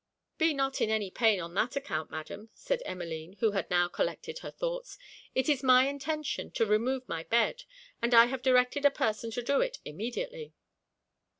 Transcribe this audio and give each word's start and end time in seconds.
'Be 0.39 0.55
not 0.55 0.81
in 0.81 0.89
any 0.89 1.11
pain 1.11 1.39
on 1.39 1.53
that 1.53 1.75
account, 1.75 2.09
Madam,' 2.09 2.49
said 2.55 2.81
Emmeline, 2.87 3.33
who 3.33 3.51
had 3.51 3.69
now 3.69 3.87
collected 3.87 4.39
her 4.39 4.49
thoughts; 4.49 4.97
'it 5.35 5.47
is 5.47 5.61
my 5.61 5.85
intention 5.87 6.49
to 6.53 6.65
remove 6.65 7.07
my 7.07 7.21
bed, 7.25 7.65
and 8.01 8.15
I 8.15 8.25
have 8.25 8.41
directed 8.41 8.83
a 8.83 8.89
person 8.89 9.29
to 9.29 9.43
do 9.43 9.61
it 9.61 9.77
immediately.' 9.85 10.55